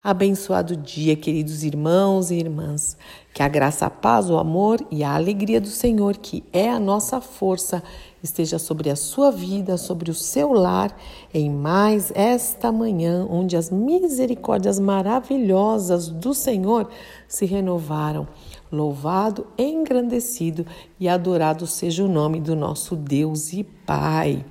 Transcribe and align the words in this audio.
Abençoado 0.00 0.76
dia, 0.76 1.16
queridos 1.16 1.64
irmãos 1.64 2.30
e 2.30 2.36
irmãs. 2.36 2.96
Que 3.34 3.42
a 3.42 3.48
graça, 3.48 3.86
a 3.86 3.90
paz, 3.90 4.30
o 4.30 4.38
amor 4.38 4.80
e 4.92 5.02
a 5.02 5.12
alegria 5.12 5.60
do 5.60 5.66
Senhor, 5.66 6.16
que 6.16 6.44
é 6.52 6.70
a 6.70 6.78
nossa 6.78 7.20
força, 7.20 7.82
esteja 8.22 8.60
sobre 8.60 8.90
a 8.90 8.96
sua 8.96 9.32
vida, 9.32 9.76
sobre 9.76 10.08
o 10.08 10.14
seu 10.14 10.52
lar, 10.52 10.96
em 11.34 11.50
mais 11.50 12.12
esta 12.14 12.70
manhã, 12.70 13.26
onde 13.28 13.56
as 13.56 13.72
misericórdias 13.72 14.78
maravilhosas 14.78 16.08
do 16.08 16.32
Senhor 16.32 16.88
se 17.26 17.44
renovaram. 17.44 18.28
Louvado, 18.70 19.48
engrandecido 19.58 20.64
e 21.00 21.08
adorado 21.08 21.66
seja 21.66 22.04
o 22.04 22.08
nome 22.08 22.38
do 22.38 22.54
nosso 22.54 22.94
Deus 22.94 23.52
e 23.52 23.64
Pai. 23.64 24.44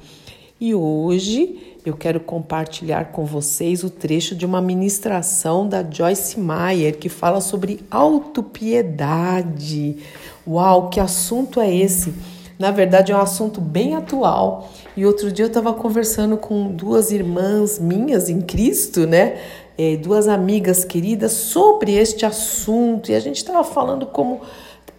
E 0.60 0.76
hoje 0.76 1.67
eu 1.88 1.96
quero 1.96 2.20
compartilhar 2.20 3.14
com 3.14 3.26
vocês 3.26 3.84
o 3.84 3.90
trecho 3.90 4.36
de 4.36 4.46
uma 4.46 4.62
ministração 4.62 5.68
da 5.68 5.84
Joyce 5.90 6.40
Meyer 6.40 6.98
que 6.98 7.08
fala 7.08 7.40
sobre 7.40 7.80
autopiedade. 7.90 9.98
Uau, 10.46 10.90
que 10.90 11.00
assunto 11.00 11.62
é 11.62 11.74
esse? 11.74 12.14
Na 12.60 12.72
verdade, 12.72 13.12
é 13.12 13.16
um 13.16 13.22
assunto 13.22 13.62
bem 13.62 13.96
atual. 13.96 14.70
E 14.98 15.06
outro 15.06 15.32
dia 15.32 15.46
eu 15.46 15.48
estava 15.48 15.74
conversando 15.74 16.38
com 16.38 16.72
duas 16.72 17.12
irmãs 17.12 17.80
minhas 17.80 18.30
em 18.30 18.42
Cristo, 18.42 19.08
né? 19.08 19.38
É, 19.78 19.96
duas 19.96 20.28
amigas 20.28 20.84
queridas 20.84 21.32
sobre 21.32 21.94
este 21.94 22.26
assunto. 22.26 23.12
E 23.12 23.16
a 23.16 23.20
gente 23.20 23.38
estava 23.38 23.64
falando 23.64 24.08
como 24.08 24.42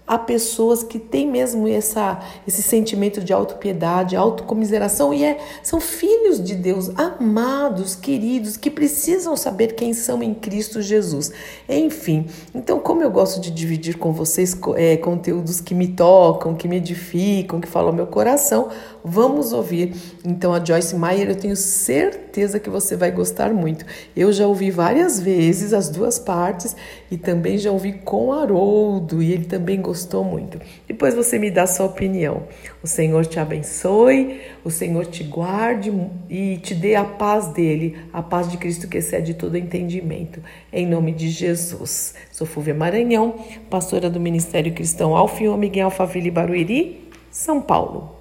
há 0.09 0.19
pessoas 0.19 0.83
que 0.83 0.99
têm 0.99 1.31
mesmo 1.31 1.69
essa, 1.69 2.19
esse 2.47 2.63
sentimento 2.63 3.21
de 3.21 3.33
autopiedade, 3.33 4.17
autocomiseração 4.17 5.13
e 5.13 5.23
é, 5.23 5.39
são 5.63 5.79
filhos 5.79 6.43
de 6.43 6.55
Deus, 6.55 6.91
amados, 6.97 7.95
queridos, 7.95 8.57
que 8.57 8.71
precisam 8.71 9.37
saber 9.37 9.75
quem 9.75 9.93
são 9.93 10.23
em 10.23 10.33
Cristo 10.33 10.81
Jesus. 10.81 11.31
Enfim, 11.69 12.27
então, 12.55 12.81
como 12.81 13.03
eu 13.03 13.11
gosto 13.11 13.39
de 13.39 13.51
dividir 13.51 13.99
com 13.99 14.13
vocês 14.13 14.59
é, 14.77 14.97
conteúdos 14.97 15.61
que 15.61 15.75
me 15.75 15.89
tocam, 15.89 16.55
que 16.55 16.67
me 16.67 16.77
edificam, 16.77 17.61
que 17.61 17.69
falam 17.69 17.91
ao 17.91 17.95
meu 17.95 18.07
coração, 18.07 18.69
vamos 19.05 19.53
ouvir 19.53 19.95
então 20.25 20.55
a 20.55 20.65
Joyce 20.65 20.97
Meyer. 20.97 21.29
Eu 21.29 21.37
tenho 21.37 21.57
certeza 21.57 22.59
que 22.59 22.71
você 22.71 22.97
vai 22.97 23.11
gostar 23.11 23.53
muito. 23.53 23.85
Eu 24.17 24.33
já 24.33 24.47
ouvi 24.47 24.71
várias 24.71 25.21
vezes 25.21 25.75
as 25.75 25.91
duas 25.91 26.19
partes 26.19 26.75
e 27.11 27.19
também 27.19 27.59
já 27.59 27.71
ouvi 27.71 27.93
com 27.93 28.33
Haroldo 28.33 29.23
e 29.23 29.33
ele 29.33 29.45
também 29.45 29.81
gostou 29.81 29.98
gostou 29.99 30.23
muito. 30.23 30.61
Depois 30.87 31.15
você 31.15 31.39
me 31.39 31.51
dá 31.51 31.67
sua 31.67 31.87
opinião. 31.87 32.45
O 32.81 32.87
Senhor 32.87 33.27
te 33.27 33.41
abençoe, 33.41 34.41
o 34.65 34.71
Senhor 34.71 35.07
te 35.07 35.25
guarde 35.25 35.93
e 36.31 36.59
te 36.59 36.73
dê 36.73 36.95
a 36.95 37.05
paz 37.05 37.49
dele, 37.49 37.99
a 38.13 38.23
paz 38.23 38.49
de 38.49 38.57
Cristo 38.57 38.87
que 38.87 38.99
excede 38.99 39.35
todo 39.35 39.59
entendimento. 39.59 40.41
Em 40.73 40.87
nome 40.87 41.11
de 41.11 41.29
Jesus. 41.29 42.15
Sou 42.31 42.47
Fúvia 42.47 42.75
Maranhão, 42.75 43.35
pastora 43.69 44.09
do 44.09 44.21
Ministério 44.21 44.73
Cristão 44.73 45.17
Alfa 45.17 45.43
e 45.43 45.49
Ômega 45.49 45.79
em 45.81 45.83
Alphaville, 45.83 46.31
Barueri, 46.31 47.11
São 47.31 47.61
Paulo. 47.61 48.17